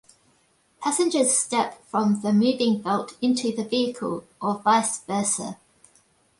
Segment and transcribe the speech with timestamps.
[0.81, 5.59] Passengers step from the moving belt into the vehicle or vice versa.